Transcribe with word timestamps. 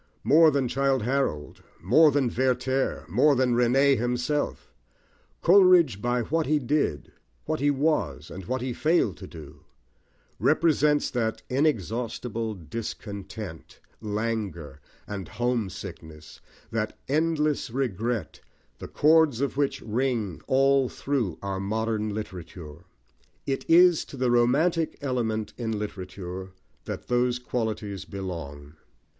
More 0.23 0.49
than 0.49 0.67
Childe 0.67 1.03
Harold, 1.03 1.61
more 1.79 2.09
than 2.09 2.27
Werther, 2.33 3.05
more 3.07 3.35
than 3.35 3.53
René 3.53 3.95
himself, 3.99 4.73
Coleridge, 5.43 6.01
by 6.01 6.23
what 6.23 6.47
he 6.47 6.57
did, 6.57 7.11
what 7.45 7.59
he 7.59 7.69
was, 7.69 8.31
and 8.31 8.45
what 8.45 8.63
he 8.63 8.73
failed 8.73 9.15
to 9.17 9.27
do, 9.27 9.57
represents 10.39 11.11
that 11.11 11.43
inexhaustible 11.51 12.55
discontent, 12.55 13.79
languor, 14.01 14.81
and 15.05 15.27
homesickness, 15.27 16.39
that 16.71 16.97
endless 17.07 17.69
regret, 17.69 18.39
the 18.79 18.87
chords 18.87 19.39
of 19.39 19.55
which 19.55 19.81
ring 19.83 20.41
all 20.47 20.89
through 20.89 21.37
our 21.43 21.59
modern 21.59 22.09
literature. 22.09 22.85
It 23.45 23.69
is 23.69 24.03
to 24.05 24.17
the 24.17 24.31
romantic 24.31 24.97
element 25.01 25.53
in 25.59 25.77
literature 25.77 26.53
that 26.85 27.07
those 27.07 27.37
qualities 27.37 28.05
belong. 28.05 28.73